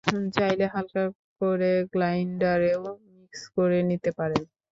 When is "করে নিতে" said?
3.55-4.09